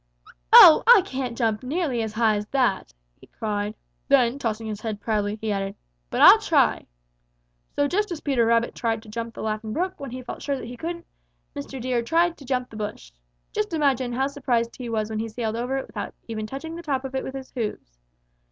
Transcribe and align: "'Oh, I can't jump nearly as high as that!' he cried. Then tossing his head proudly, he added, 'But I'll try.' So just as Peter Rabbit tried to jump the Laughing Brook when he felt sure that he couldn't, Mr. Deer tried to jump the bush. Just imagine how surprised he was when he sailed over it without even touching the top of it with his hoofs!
"'Oh, 0.51 0.81
I 0.87 1.03
can't 1.03 1.37
jump 1.37 1.61
nearly 1.61 2.01
as 2.01 2.13
high 2.13 2.35
as 2.35 2.47
that!' 2.47 2.91
he 3.19 3.27
cried. 3.27 3.75
Then 4.07 4.39
tossing 4.39 4.65
his 4.65 4.81
head 4.81 4.99
proudly, 4.99 5.35
he 5.35 5.51
added, 5.51 5.75
'But 6.09 6.21
I'll 6.21 6.39
try.' 6.39 6.87
So 7.75 7.87
just 7.87 8.11
as 8.11 8.19
Peter 8.19 8.43
Rabbit 8.47 8.73
tried 8.73 9.03
to 9.03 9.09
jump 9.09 9.35
the 9.35 9.43
Laughing 9.43 9.73
Brook 9.73 9.99
when 9.99 10.09
he 10.09 10.23
felt 10.23 10.41
sure 10.41 10.55
that 10.55 10.65
he 10.65 10.75
couldn't, 10.75 11.05
Mr. 11.55 11.79
Deer 11.79 12.01
tried 12.01 12.35
to 12.39 12.45
jump 12.45 12.71
the 12.71 12.77
bush. 12.77 13.11
Just 13.51 13.73
imagine 13.73 14.13
how 14.13 14.25
surprised 14.25 14.75
he 14.75 14.89
was 14.89 15.11
when 15.11 15.19
he 15.19 15.29
sailed 15.29 15.55
over 15.55 15.77
it 15.77 15.85
without 15.85 16.15
even 16.27 16.47
touching 16.47 16.75
the 16.75 16.81
top 16.81 17.05
of 17.05 17.13
it 17.13 17.23
with 17.23 17.35
his 17.35 17.51
hoofs! 17.51 17.99